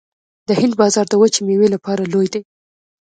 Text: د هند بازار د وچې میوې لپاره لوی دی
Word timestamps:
د 0.47 0.49
هند 0.59 0.73
بازار 0.81 1.05
د 1.09 1.13
وچې 1.21 1.41
میوې 1.47 1.67
لپاره 1.75 2.09
لوی 2.13 2.27
دی 2.33 2.41